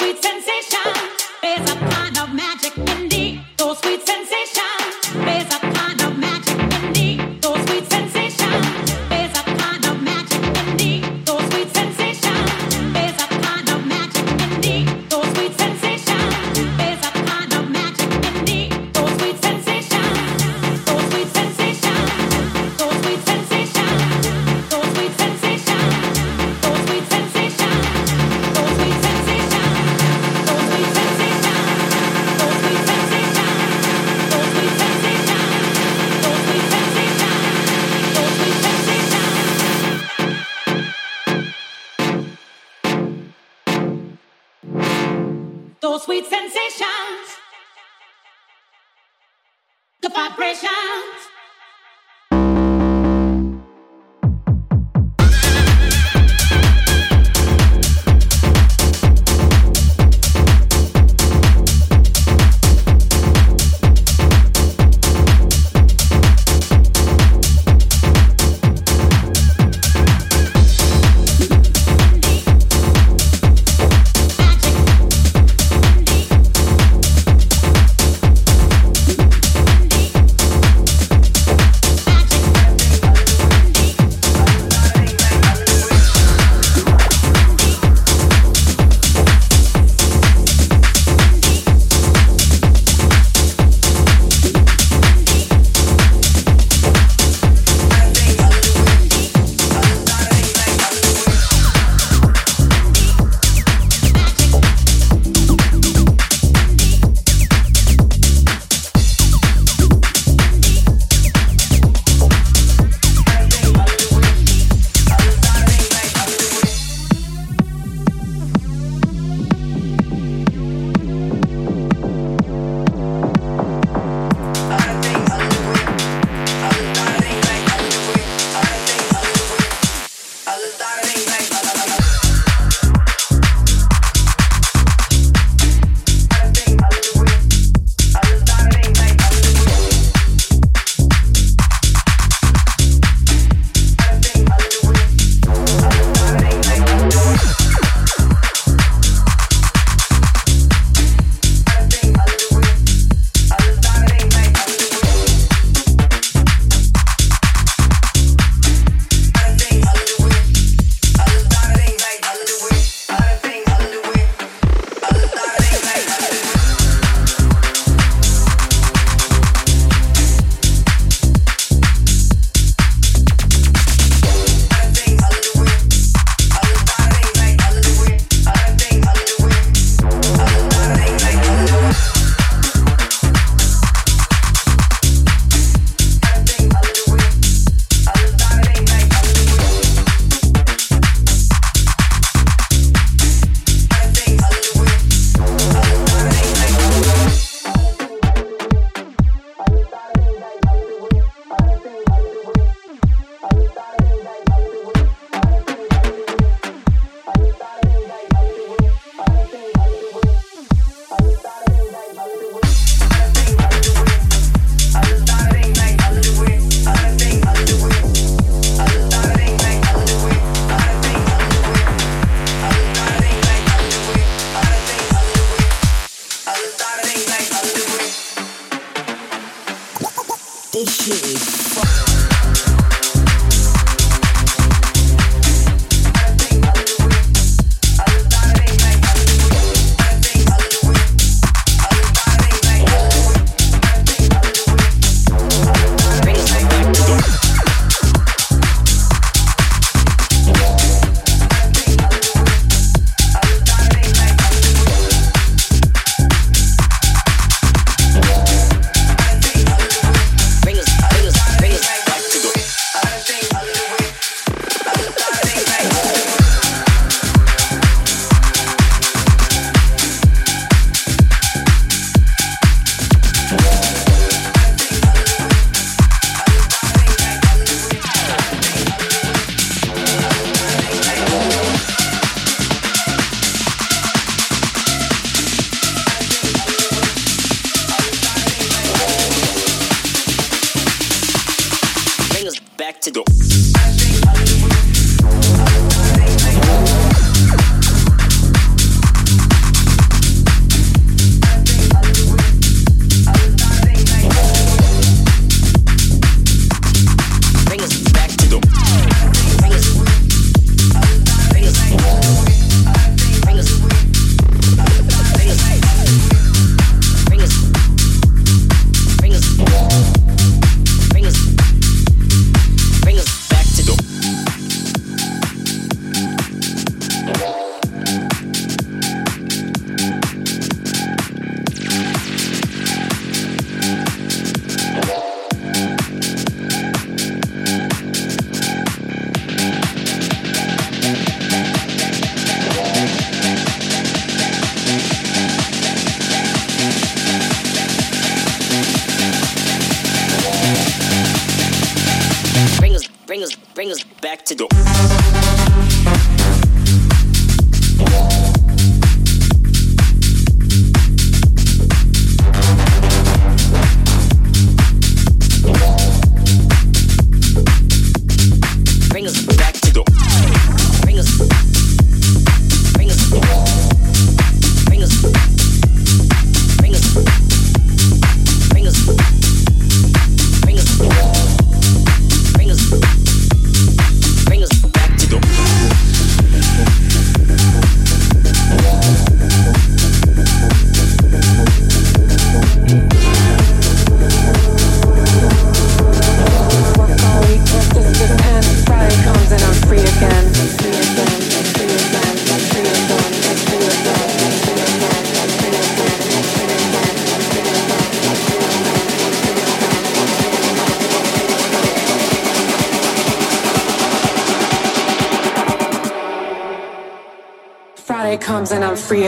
Sweet 0.00 0.22
sensation. 0.22 0.79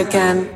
Again. 0.03 0.52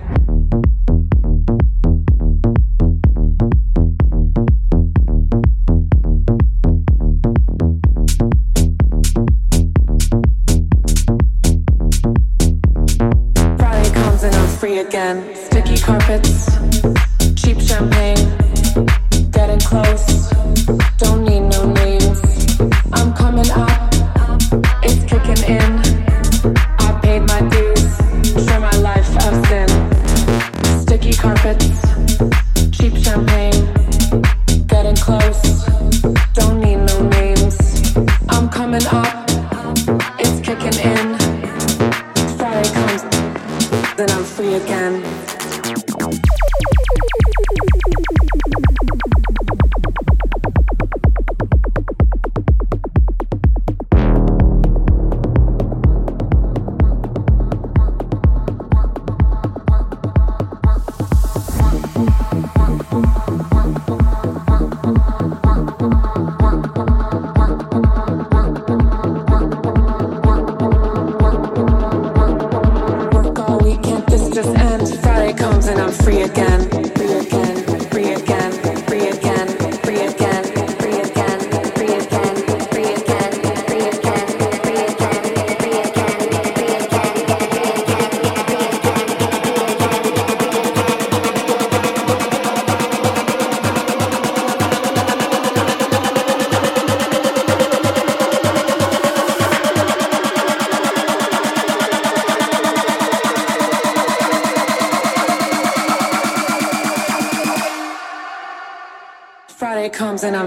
I'm 75.86 75.92
free 75.92 76.22
again. 76.22 76.55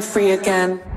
Free 0.09 0.31
again. 0.31 0.88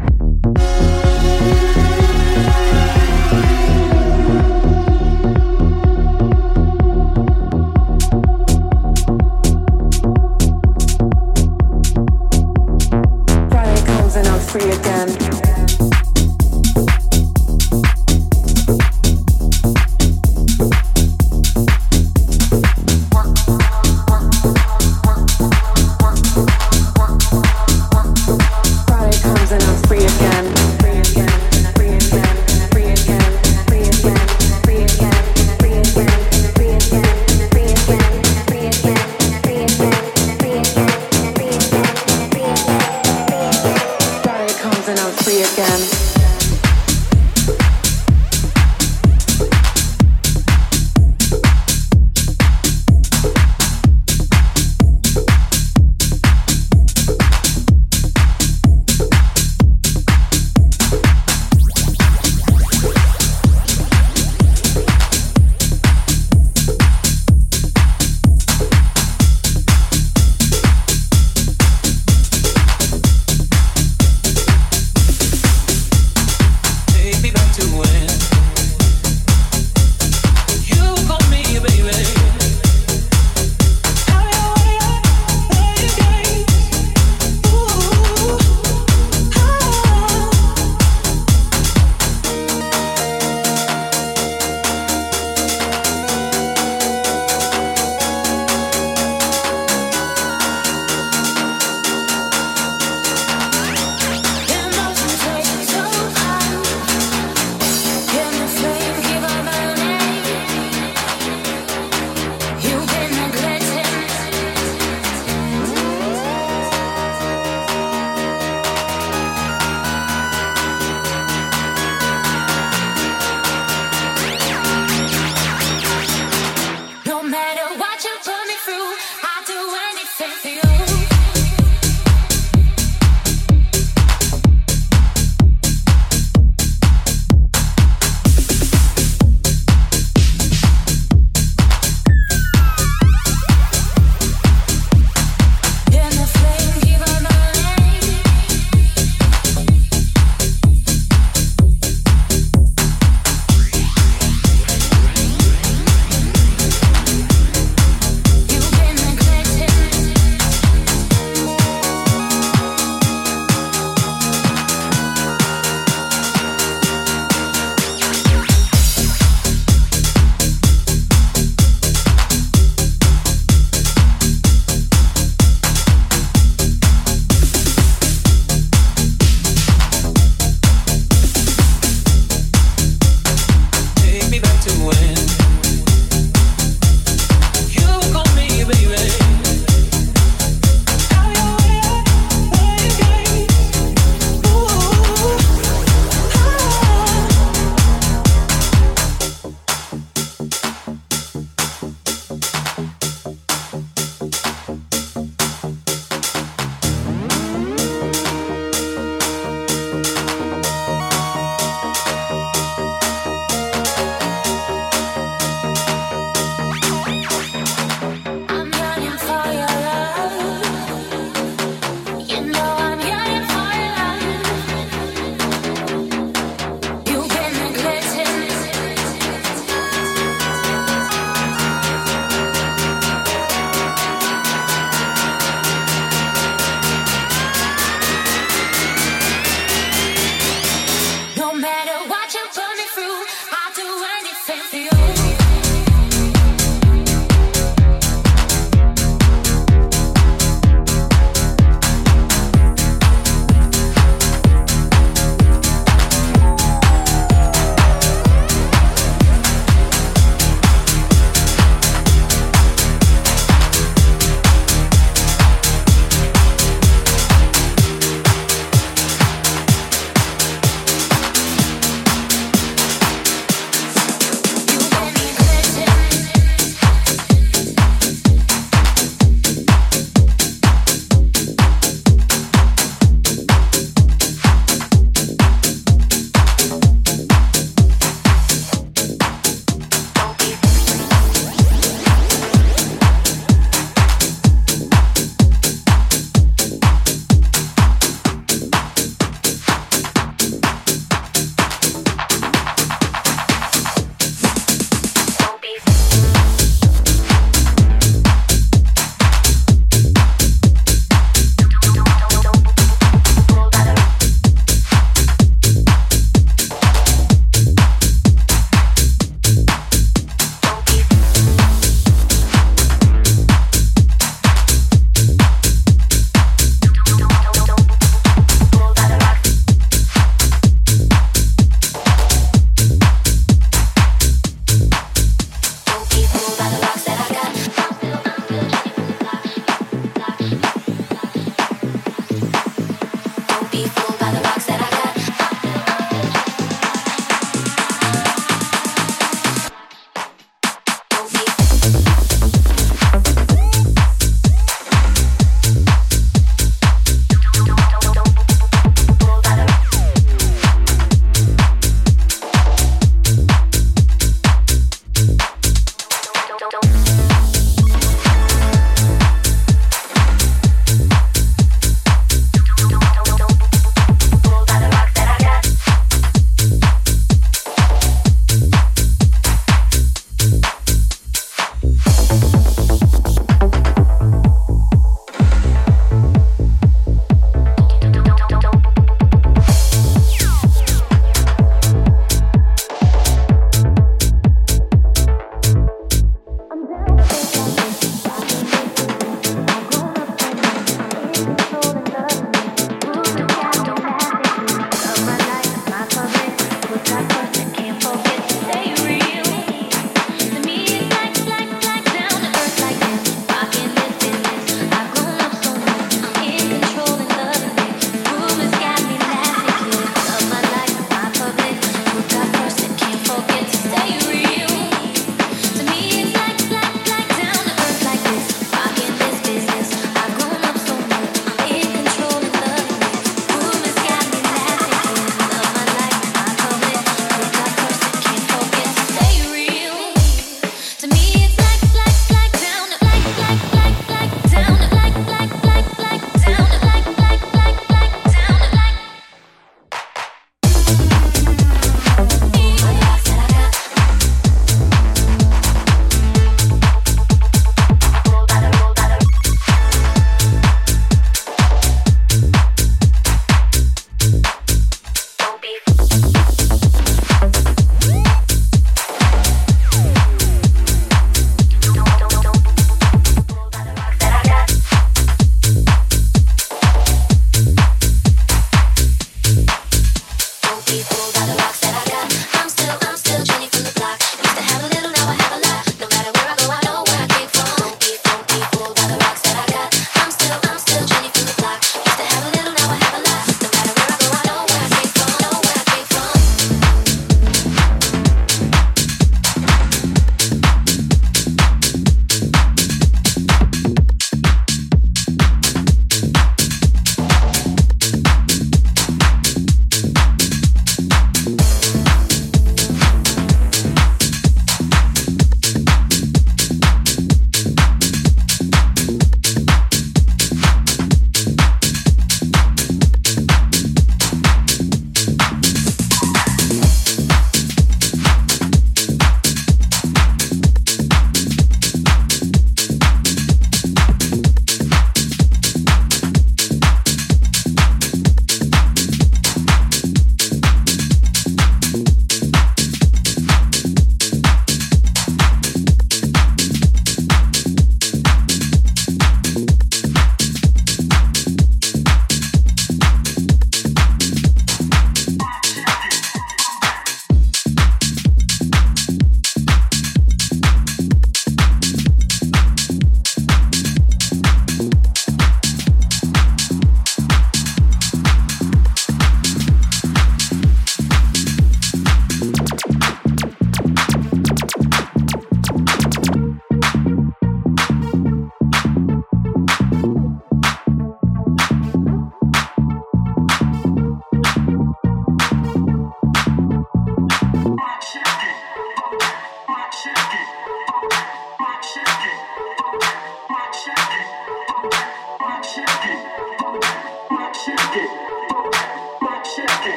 shit 597.64 598.21